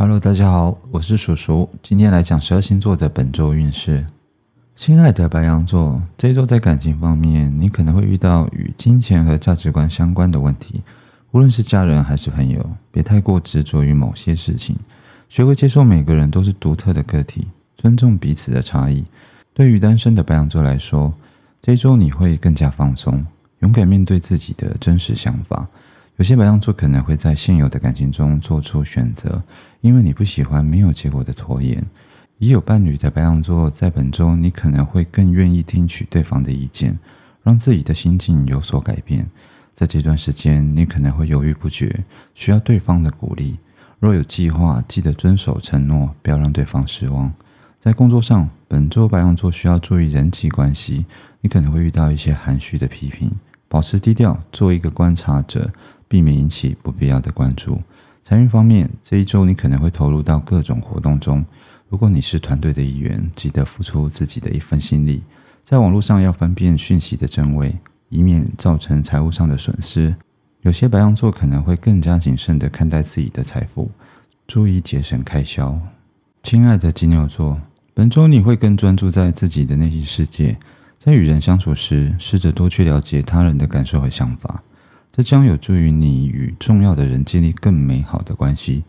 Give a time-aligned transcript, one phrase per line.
[0.00, 4.06] Hello，大家好，我是叔叔，今天来讲十二星座的本周运势。
[4.76, 10.82] 亲爱的白羊座，这一周在感情方面，你可能会遇到与金钱和价值观相关的问题，
[11.32, 14.76] 无论是家人还是朋友，别太过执着于某些事情，
[15.28, 19.04] 学会接受每个人都是独特的个体，尊重彼此的差异。
[19.52, 21.12] 对于单身的白羊座来说，
[21.60, 23.26] 这一周你会更加放松，
[23.62, 25.66] 勇敢面对自己的真实想法。
[26.18, 29.40] 有些白羊座可能会在现有的感情中做出选择，
[29.80, 31.80] 因为你不喜欢没有结果的拖延。
[32.38, 36.98] 已有伴侣的白羊座，在本周你可能会更愿意听取对方的意见，
[37.44, 39.28] 让自己的心境有所改变。
[39.76, 42.04] 在这段时间，你可能会犹豫不决，
[42.34, 43.56] 需要对方的鼓励。
[44.00, 47.32] 若有计划，记得遵守承诺，不要让对方失望。
[47.78, 51.06] 在工作上，本周白羊座需要注意人际关系，
[51.42, 53.30] 你可能会遇到一些含蓄的批评，
[53.68, 55.70] 保持低调，做一个观察者，
[56.08, 57.80] 避免引起不必要的关注。
[58.24, 61.44] 财运方面，这一周你可能会投入到各种活动中。
[61.88, 65.22] 如果你是团队的一员，记得付出自己的一份心力。
[65.64, 70.14] 在网络上要分辨讯息的真伪，以免造成财务上的损失。
[70.62, 73.90] 有些白羊座可能会更加谨慎地看待自己的财富，
[74.46, 75.78] 注意节省开销。
[76.42, 77.60] 亲爱的金牛座，
[77.94, 80.58] 本周你会更专注在自己的内心世界，
[80.98, 84.62] 在与人相处时，试着多去了解他人的感受和想法，
[85.18, 88.84] 这将有助于你与重要的人建立更美好的关系。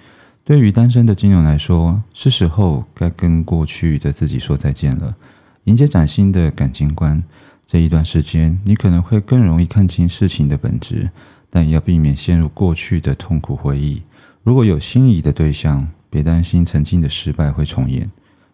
[0.46, 5.16] 对于单身的金牛来说，是时候该跟过去的自己说再见了，
[5.64, 7.24] 迎接崭新的感情观。
[7.66, 11.10] 这一段时间，你可能会更容易看清事情的本质，
[11.50, 14.04] 但也要避免陷入过去的痛苦回忆。
[14.44, 18.08] 如果有心仪的对象，别担心曾经的失败会重演，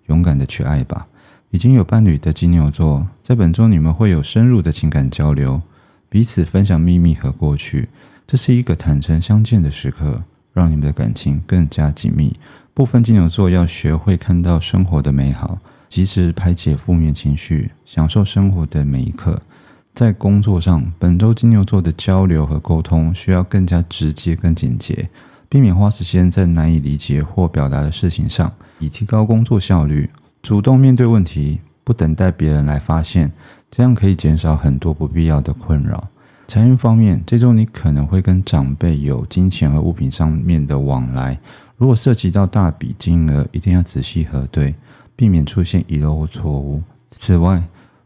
[0.06, 1.08] 勇敢的去爱吧。
[1.50, 5.62] 已经有伴侣的金牛座，在本周你们会有深入的情感交流，
[6.16, 7.90] 彼此分享秘密和过去，
[8.26, 10.24] 这是一个坦诚相见的时刻。
[10.54, 12.34] 让你们的感情更加紧密。
[12.74, 19.42] 部分金牛座要学会看到生活的美好，及时排解负面情绪，享受生活的每一刻。
[19.94, 25.10] 在工作上，本周金牛座的交流和沟通需要更加直接、更简洁，
[25.50, 30.10] 避免花时间在难以理解或表达的事情上，以提高工作效率。
[30.42, 33.34] 主动面对问题，不等待别人来发现，
[33.76, 36.08] 这样可以减少很多不必要的困扰。
[36.48, 41.38] 财运方面，这周你可能会跟长辈有金钱和物品上面的往来。
[41.76, 44.74] 如果涉及到大笔金额，一定要仔细核对，
[45.14, 46.82] 避免出现遗漏或错误。
[47.10, 47.62] 此外，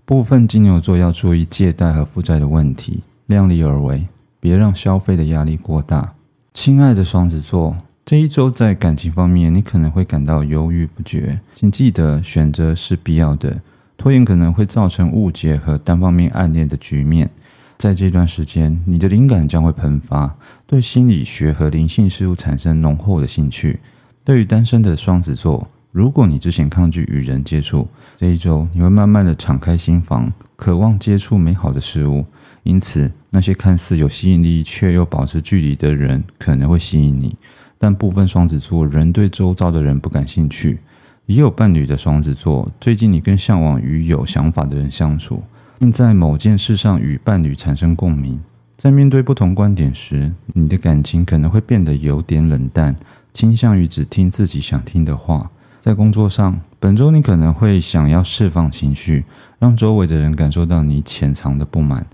[0.06, 4.07] 部分金牛座要注意借贷和负债的问题，量力而为，
[4.40, 6.16] 别让消费的压力过大。
[6.56, 13.62] 亲爱的双子座，这一周在感情方面，你可能会感到犹豫不决，请记得选择是必要的，
[14.00, 17.30] 拖延可能会造成误解和单方面暗恋的局面。
[17.78, 23.82] 在这段时间，你的灵感将会喷发，对心理学和灵性事物产生浓厚的兴趣。
[24.24, 32.26] 对于单身的双子座，如果你之前抗拒与人接触，这一周你会慢慢的敞开心房，渴望接触美好的事物。
[32.64, 37.36] 因此，那些看似有吸引力却又保持距离的人可能会吸引你。
[37.78, 40.80] 但部分双子座仍对周遭的人不感兴趣。
[41.29, 45.44] 已有伴侣的双子座，最近你更向往与有想法的人相处。
[45.78, 48.40] 并在某件事上与伴侣产生共鸣，
[48.75, 52.95] 在面对不同观点时，你的感情可能会变得有点冷淡，
[53.31, 55.51] 倾向于只听自己想听的话。
[55.79, 59.23] 在工作上，本周你可能会想要释放情绪，
[59.59, 62.07] 让周围的人感受到你潜藏的不满。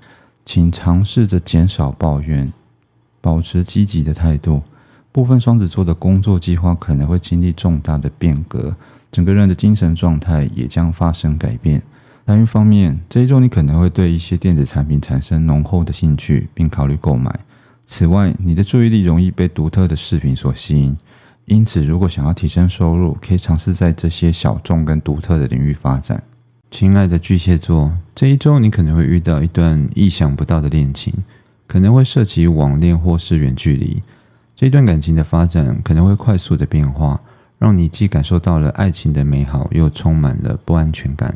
[0.43, 2.51] 请尝试着减少抱怨，
[3.21, 4.61] 保持积极的态度。
[5.13, 8.75] 部分双子座的工作计划可能会经历重大的变革，
[9.15, 11.81] 整个人的精神状态也将发生改变。
[12.25, 17.33] 另一方面，这一周你可能会对一些电子产品产生浓厚的兴趣，并考虑购买。
[17.85, 20.97] 此外，你的注意力容易被独特的饰品所吸引，
[21.45, 26.21] 因此，如果想要提升收入，可以尝试在这些小众跟独特的领域发展。
[26.69, 31.13] 亲爱的巨蟹座，这一周你可能会遇到一段意想不到的恋情，
[31.67, 34.03] 可能会涉及网恋或是远距离。
[34.57, 37.21] 这段感情的发展可能会快速的变化，
[37.65, 41.35] 让你既感受到了爱情的美好，又充满了不安全感。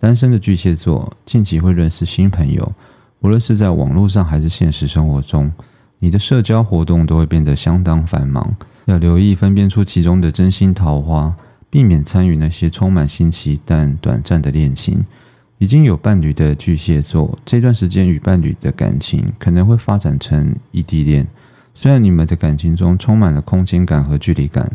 [0.00, 2.72] 单身的巨蟹座近期会认识新朋友，
[3.20, 5.52] 无论是在网络上还是现实生活中，
[5.98, 8.56] 你的社交活动都会变得相当繁忙。
[8.86, 11.36] 要留意分辨出其中的真心桃花，
[11.68, 15.04] 避免参与那些充满新奇但短暂的恋情。
[15.58, 21.26] 已经有伴侣的巨蟹座，这段时间与伴侣的感情可能会发展成异地恋。
[21.74, 24.70] 虽然你们的感情中充满了空间感和距离感，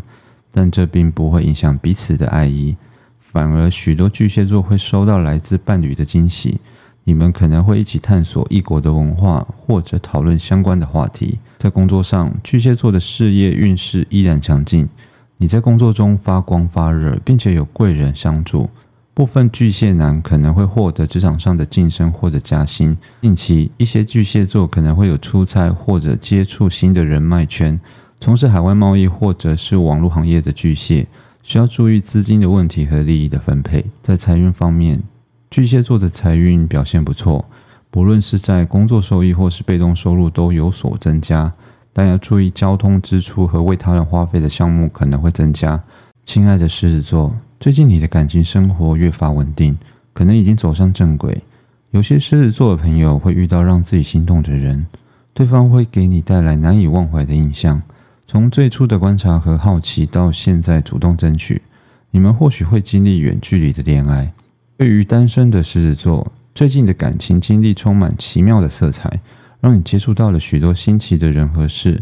[0.53, 2.75] 但这并不会影响彼此的爱意。
[3.19, 6.59] 反而，许多巨蟹座会收到来自伴侣的惊喜。
[7.03, 11.39] 你们可能会一起探索异国的文化，或者讨论相关的话题。
[11.57, 14.87] 在工作上，巨蟹座的事业运势依然强劲。
[15.37, 18.69] 你在工作中发光发热，并且有贵人相助。
[19.13, 22.95] 部分巨蟹男可能会获得职场上的晋升或者加薪。
[23.21, 27.79] 近期，一些巨蟹座可能会有出差或者接触新的人脉圈。
[28.23, 31.07] 从事海外贸易或者是网络行业的巨蟹，
[31.41, 33.83] 需要注意资金的问题和利益的分配。
[34.03, 35.01] 在财运方面，
[35.49, 37.43] 巨蟹座的财运表现不错，
[37.89, 41.51] 不论是在工作收益或是被动收入都有所增加。
[41.91, 45.81] 但要注意交通支出和为他人花费的项目可能会增加。
[46.23, 49.75] 亲爱的狮子座，最近你的感情生活越发稳定，
[50.13, 51.41] 可能已经走上正轨。
[51.89, 54.85] 有些狮子座的朋友会遇到让自己心动的人，
[55.33, 57.81] 对方会给你带来难以忘怀的印象。
[58.31, 61.61] 从最初的观察和好奇，到现在主动争取，
[62.11, 64.31] 你们或许会经历远距离的恋爱。
[64.77, 69.19] 对于单身的狮子座，最近的感情经历充满奇妙的色彩。
[69.59, 72.01] 让你接触到了许多新奇的人和事，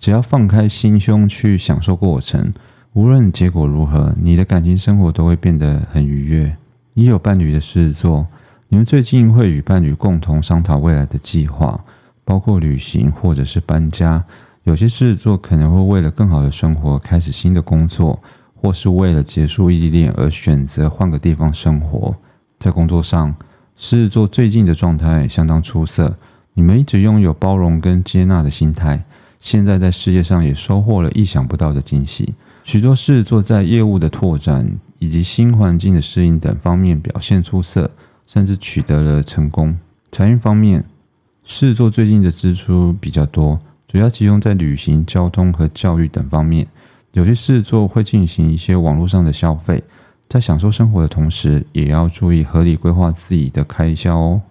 [0.00, 2.52] 只要放开心胸去享受过程，
[2.94, 6.56] 无论结果如何，你的感情生活都会变得很愉悦。
[6.94, 8.26] 已有伴侣的狮子座，
[8.68, 11.84] 你们最近会与伴侣共同商讨未来的计划，
[12.24, 14.24] 包括旅行或者是搬家。
[14.68, 18.22] 有些狮子座可能会为了更好的生活开始新的工作，
[18.54, 22.14] 或是为了结束异地恋而选择换个地方生活。
[22.58, 23.34] 在工作上，
[23.76, 26.14] 狮子座最近的状态相当出色。
[26.52, 29.02] 你们一直拥有包容跟接纳的心态，
[29.40, 32.34] 现在在事业上也收获了意想不到的惊喜。
[32.62, 37.90] 许多事做在业务的拓展以及新环境的适应等方面表现出色，
[38.26, 39.78] 甚至取得了成功。
[40.12, 40.84] 财运方面，
[41.42, 46.66] 狮子座最近的支出比较多，主要集中在旅行、交通和教育等方面。
[47.12, 49.82] 有些事做会进行一些网络上的消费，
[50.28, 54.42] 在享受生活的同时，也要注意合理规划自己的开销哦。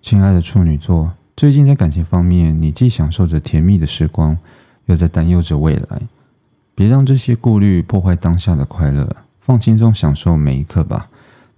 [0.00, 1.12] 亲爱的处女座。
[1.36, 4.38] 最近在感情方面，你既享受着甜蜜的时光，
[4.86, 6.02] 又在担忧着未来。
[6.76, 11.08] 别让这些顾虑破坏当下的快乐，放轻松，享受每一刻吧。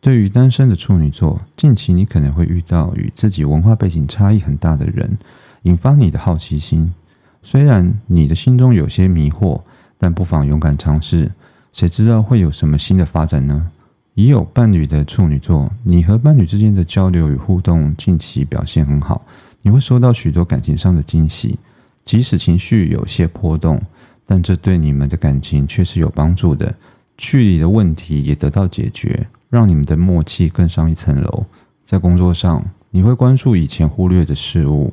[0.01, 5.19] 对于单身的处女座，近期你可能会遇到与自己文化背景差异很大的人，
[5.65, 6.95] 引发你的好奇心。
[7.43, 9.61] 虽然你的心中有些迷惑，
[9.99, 11.31] 但不妨勇敢尝试，
[11.73, 13.71] 谁知道会有什么新的发展呢？
[14.15, 19.25] 已有伴侣的处女座，你和伴侣之间的交流与互动近期表现很好。
[19.63, 21.59] 你会收到许多感情上的惊喜，
[22.05, 23.81] 即使情绪有些波动，
[24.27, 26.75] 但这对你们的感情却是有帮助的。
[27.17, 31.45] 距离的问题也得到解决，让你们的默契更上一层楼。
[31.85, 34.93] 在工作上，你会关注以前忽略的事物，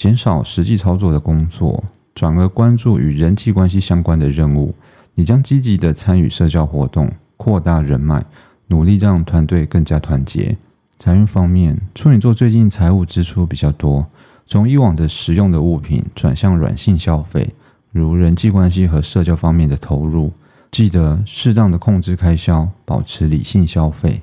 [0.00, 4.74] 减少实际操作的工作，转而关注与人际关系相关的任务。
[5.14, 8.24] 你将积极的参与社交活动，扩大人脉，
[8.68, 10.56] 努力让团队更加团结。
[10.98, 14.06] 财运方面，处女座最近财务支出比较多，
[14.46, 17.52] 从以往的实用的物品转向软性消费，
[17.92, 20.32] 如人际关系和社交方面的投入。
[20.70, 24.22] 记得适当的控制开销，保持理性消费。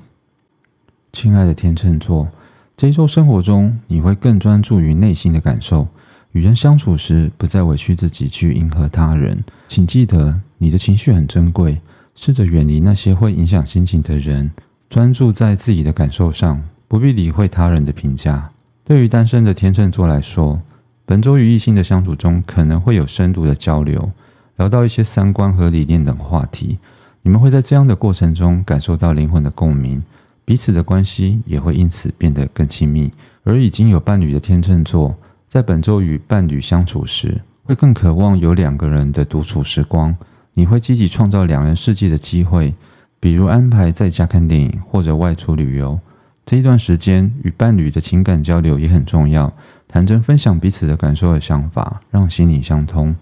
[1.14, 2.30] 亲爱的天秤座，
[2.78, 5.88] 这一周生活中你会更专注于内心的感受，
[6.34, 9.44] 与人相处时不再委屈自己去迎合他人。
[9.68, 11.82] 请记得，你的情绪很珍贵，
[12.14, 14.52] 试着远离那些会影响心情的人。
[14.92, 18.52] 专注在自己的感受上，不必理会他人的评价。
[18.86, 20.62] 对于单身的天秤座来说，
[21.04, 24.12] 本周与异性的相处中可能会有深度的交流，
[24.58, 26.78] 聊到一些三观和理念等话题。
[27.24, 30.04] 你们会在这样的过程中感受到灵魂的共鸣，
[30.48, 33.12] 彼此的关系也会因此变得更亲密。
[33.44, 35.14] 而已经有伴侣的天秤座，
[35.50, 40.16] 在本周与伴侣相处时，会更渴望有两个人的独处时光。
[40.54, 42.74] 你会积极创造两人世界的机会。
[43.20, 46.00] 比如安排在家看电影或者外出旅游，
[46.46, 49.52] 这一段时间与伴侣的情感交流也很重要，
[49.86, 53.14] 坦真分享彼此的感受和想法，让心灵相通。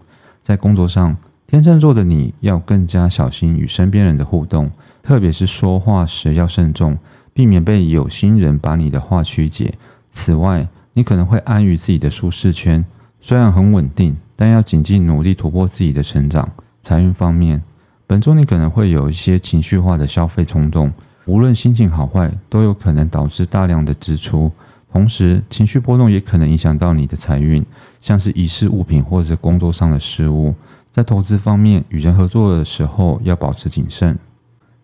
[0.43, 1.17] 在工作上，
[1.47, 4.69] 天秤座的你要更加小心与身边人的互动，
[5.01, 6.97] 特别是说话时要慎重，
[7.35, 9.73] 避免被有心人把你的话曲解。
[10.09, 12.85] 此外，你可能会安于自己的舒适圈，
[13.19, 16.49] 虽然很稳定，但要谨记努力突破自己的成长。
[16.81, 17.61] 财运方面。
[18.07, 20.93] 本周你可能会有一些情绪化的消费冲动，
[21.25, 24.49] 无论心情好坏，都有可能导致大量的支出。
[24.93, 27.65] 同时，情绪波动也可能影响到你的财运，
[27.99, 30.55] 像是遗失物品或者工作上的失误。
[30.89, 34.17] 在投资方面，与人合作的时候要保持谨慎。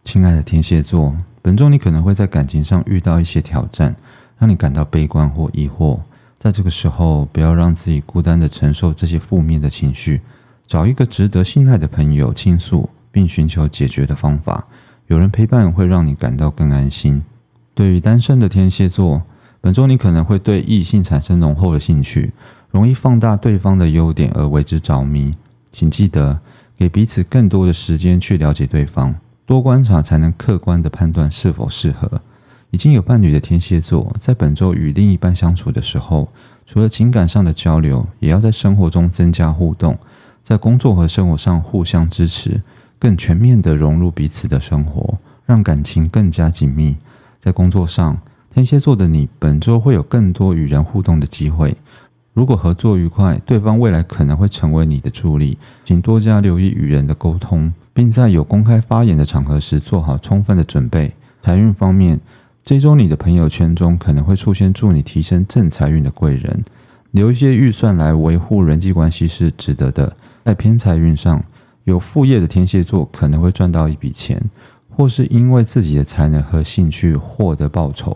[0.03, 3.95] 亲爱的天蝎座，本周你可能会在感情上遇到一些挑战，
[4.38, 6.00] 让你感到悲观或疑惑。
[6.38, 10.21] 在这个时候，不要让自己孤单的承受这些负面的情绪，
[10.65, 12.89] 找一个值得信赖的朋友倾诉。
[13.12, 14.65] 并寻求解决的方法。
[15.07, 17.21] 有人陪伴会让你感到更安心。
[17.74, 19.24] 对于单身的天蝎座，
[19.60, 22.31] 本周你可能会对异性产生浓厚的兴趣，
[22.71, 25.31] 容易放大对方的优点而为之着迷。
[25.71, 26.39] 请记得，
[26.77, 29.13] 给彼此更多的时间去了解对方，
[29.51, 32.22] 多观察才能客观的判断是否适合。
[32.70, 36.29] 已经有伴侣的天蝎座，在本周与另一半相处的时候，
[36.65, 40.00] 除了情感上的交流，也要在生活中增加互动，
[40.41, 42.62] 在工作和生活上互相支持，
[42.98, 46.96] 更全面的融入彼此的生活，让感情更加紧密。
[47.38, 48.22] 在工作上，
[48.53, 51.75] 天蝎座的你本周会有更多与人互动的机会。
[52.34, 61.13] 如果合作愉快，对方未来可能会成为你的助力，请多加留意与人的沟通，并在有公开发言的场合时做好充分的准备。
[61.41, 62.19] 财运方面。
[62.63, 66.63] 这周你的朋友圈中可能会出现助你提升正财运的贵人，
[67.10, 70.15] 留一些预算来维护人际关系是值得的。
[70.45, 71.43] 在偏财运上，
[71.86, 74.39] 有副业的天蝎座可能会赚到一笔钱，
[74.91, 78.15] 或是因为自己的才能和兴趣获得报酬。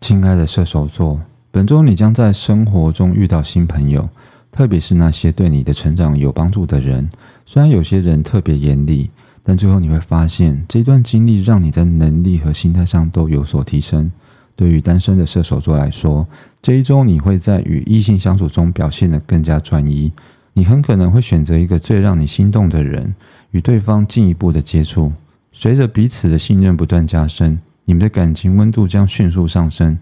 [0.00, 4.08] 亲爱的射手座，本周你将在生活中遇到新朋友，
[4.52, 7.10] 特别是那些对你的成长有帮助的人。
[7.46, 9.08] 虽然有些人特别严厉。
[9.48, 14.10] 但最后你会发现，这段经历让你在能力和心态上都有所提升。
[14.56, 16.26] 对于单身的射手座来说，
[16.60, 20.10] 这一周你会在与异性相处中表现得更加专一。
[20.54, 23.14] 你很可能会选择一个最让你心动的人，
[23.52, 25.12] 与对方进一步的接触。
[25.52, 29.96] 随着彼此的信任不断加深，你们的感情温度将迅速上升。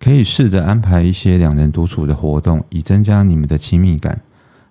[0.00, 4.22] 可以试着安排一些两人独处的活动，以增加你们的亲密感。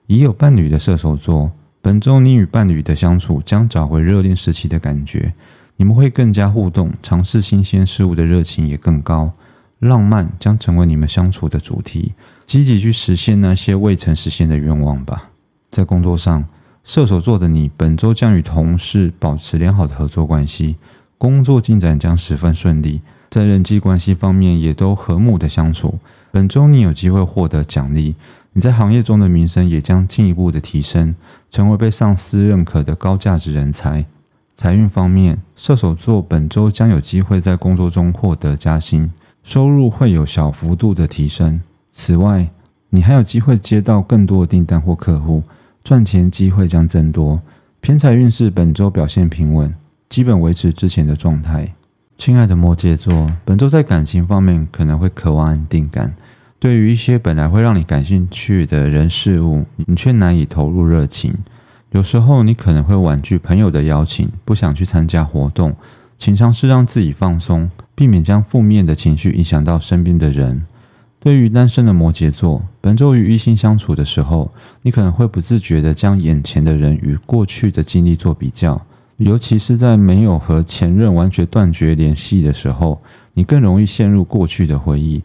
[0.08, 1.52] 已有伴侣的射手座。
[1.86, 5.36] 本周你与伴侣的相处将找回热恋时期的感觉，
[5.76, 9.32] 你们会更加互动，尝试新鲜事物的热情也更高，
[9.78, 12.14] 浪漫将成为你们相处的主题，
[12.44, 15.30] 积极去实现那些未曾实现的愿望吧。
[15.70, 16.44] 在工作上，
[16.84, 20.78] 射手座的你本周将与同事保持良好的合作关系，
[21.20, 26.00] 工作进展将十分顺利，在人际关系方面也都和睦的相处。
[26.32, 28.16] 本周你有机会获得奖励。
[28.58, 31.14] 你在行业中的名声也将进一步的提升，
[31.50, 34.06] 成为被上司认可的高价值人才。
[34.56, 39.12] 财运方面，射手座本周将有机会在工作中获得加薪，
[39.44, 41.60] 收入会有小幅度的提升。
[41.92, 42.50] 此外，
[42.92, 45.44] 你还有机会接到更多的订单或客户，
[45.84, 47.42] 赚钱机会将增多。
[47.82, 49.76] 偏财运势本周表现平稳，
[50.08, 51.74] 基本维持之前的状态。
[52.18, 56.16] 亲爱的摩羯座，本周在感情方面可能会渴望安定感。
[56.66, 61.32] 对于一些本来会让你感兴趣的人事物，你却难以投入热情。
[61.92, 65.76] 有时候你可能会婉拒朋友的邀请，不想去参加活动，
[66.18, 70.66] 请尝试让自己放松，避免将负面的情绪影响到身边的人。
[71.20, 78.82] 对于单身的摩羯座，本周与异性相处的时候，你可能会不自觉地将眼前的人与过去的经历做比较，
[79.18, 83.00] 尤其是在没有和前任完全断绝联系的时候，
[83.36, 85.22] 你更容易陷入过去的回忆。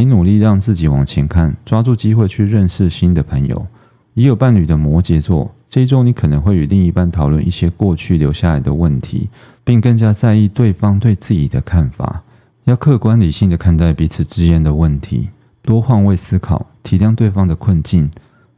[0.00, 3.66] 请努力让自己往前看，抓住机会去认识新的朋友。
[4.14, 9.28] 已有伴侣的摩羯座，这一周你可能会与另一半讨论一些过去留下来的问题，
[9.62, 12.22] 并更加在意对方对自己的看法。
[12.64, 15.28] 要客观理性的看待彼此之间的问题，
[15.60, 18.10] 多换位思考，体谅对方的困境。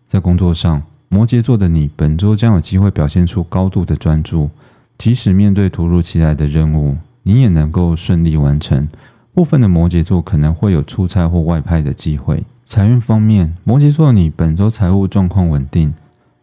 [0.06, 4.48] 在工作上，摩羯座的你本周将有机会表现出高度的专注，
[4.96, 8.86] 即使面对突如其来的任务，你也能够顺利完成。
[9.34, 12.44] 部分的摩羯座可能会有出差或外派的机会。
[12.66, 15.94] 财运方面，摩羯座你本周财务状况稳定，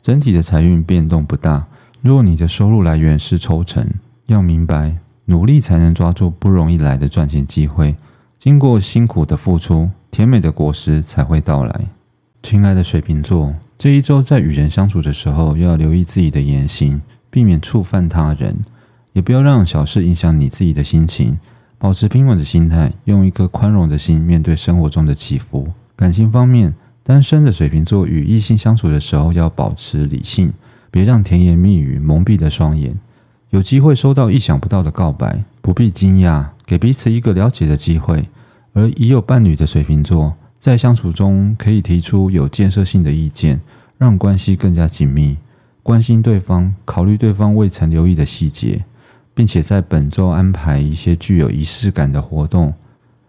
[0.02, 1.68] 整体的财运变动不大。
[2.02, 3.88] 若你的收入来源是抽成，
[4.26, 7.96] 要明白，努力才能抓住不容易来的赚钱机会。
[8.38, 11.88] 经过辛苦的付出，甜美的果实才会到来。
[12.42, 18.58] 亲爱的水瓶座，这一周在与人相处的时候，要留意自己的言行，避免触犯他人，
[19.14, 21.38] 也不要让小事影响你自己的心情。
[21.80, 25.70] 保持平稳的心态，用一颗宽容的心面对生活中的起伏。
[25.96, 30.52] 感情方面，单身的水瓶座与异性相处的时候要保持理性，
[30.92, 32.98] 别让甜言蜜语蒙蔽了双眼。
[33.52, 38.28] 有机会收到意想不到的告白，不必惊讶，给彼此一个了解的机会。
[38.74, 43.62] 而已有伴侣的水瓶座，在相处中可以提出有建设性的意见，
[43.98, 45.38] 让关系更加紧密。
[45.82, 48.84] 关心对方，考虑对方未曾留意的细节。
[49.40, 52.74] 并且在本周安排一些具有仪式感的活动。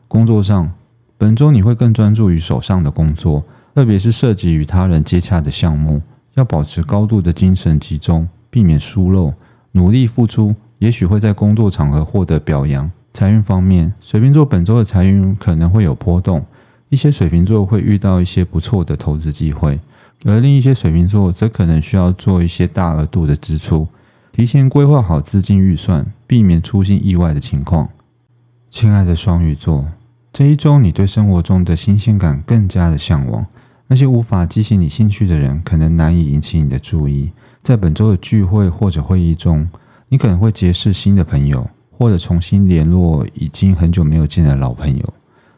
[0.08, 0.68] 工作上，
[1.16, 3.44] 本周你会更专注于手上的工作，
[3.76, 6.02] 特别是涉及与他人接洽的项目，
[6.34, 9.32] 要保持高度的精神集中，避免疏漏，
[9.70, 12.90] 努力付出，也许会在工作场合获得表扬。
[13.14, 16.44] 财运方面，水瓶座本周的财运可能会有波动，
[16.88, 19.78] 一些水瓶座会遇到一些不错的投资机会，
[20.24, 23.86] 而另一些水瓶座则可能需要做一些大额度的支出。
[24.40, 27.90] 提前规划好资金预算，避免出现意外的情况。
[28.70, 29.86] 亲爱的双鱼座，
[30.32, 33.44] 这一周你对生活中的新鲜感更加的向往。
[33.86, 37.30] 那些无法激起你兴趣的人，可能难以引起你的注意。
[37.62, 39.68] 在本周的聚会或者会议中，
[40.08, 45.14] 你可能会结识新的朋友，或者重新联络已经很久没有见的老朋友。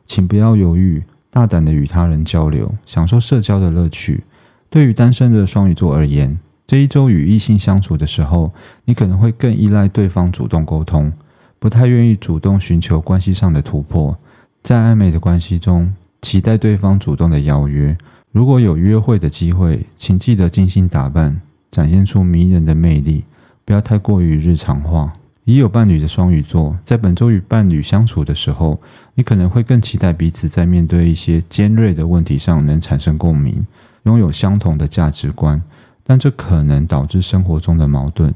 [0.07, 4.25] 请不要犹豫，大胆的与他人交流，享受社交的乐趣。
[4.69, 6.37] 对于单身的双鱼座而言，
[6.73, 8.51] 这一周与异性相处的时候，
[8.87, 11.13] 你可能会更依赖对方主动沟通，
[11.59, 14.17] 不太愿意主动寻求关系上的突破。
[14.63, 17.95] 在暧昧的关系中，期待对方主动的邀约。
[18.31, 23.25] 如果有约会的机会，请记得精心打扮，展现出迷人的魅力，
[23.67, 25.13] 不要太过于日常化。
[25.45, 28.81] 已有伴侣的双鱼座，在本周与伴侣相处的时候，
[29.15, 33.67] 你可能会更期待彼此在面对一些尖锐的问题上能产生共鸣，
[34.05, 35.61] 拥有相同的价值观，
[36.05, 38.35] 但这可能导致生活中的矛盾。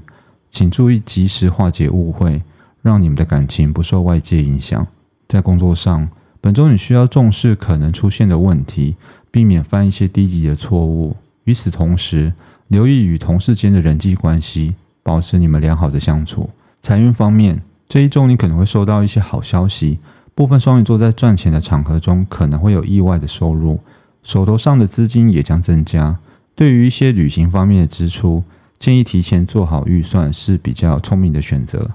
[0.50, 2.42] 请注意及时化解误会，
[2.82, 4.86] 让你们的感情不受外界影响。
[5.28, 6.08] 在工作上，
[6.40, 8.96] 本周你需要重视可能出现的问题。
[9.28, 11.14] 避免犯一些低级的错误。
[11.44, 12.32] 与此同时，
[12.68, 16.48] 留意与同事间的人际关系，保持你们良好的相处。
[16.80, 19.98] 财运方面，这一周你可能会收到一些好消息。
[20.34, 23.78] 部分双鱼座在赚钱的场合中可能会有意外的收入，
[24.22, 26.16] 手头上的资金也将增加。
[26.56, 28.42] 对于一些旅行方面的支出，
[28.78, 31.92] 建议提前做好预算是比较聪明的选择。